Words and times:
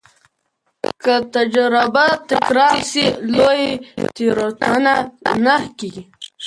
که 1.03 1.13
تجربه 1.33 2.05
تکرار 2.29 2.77
سي، 2.91 3.05
لویه 3.33 3.69
تېروتنه 4.15 4.95
نه 5.45 5.55
کېږي. 5.77 6.03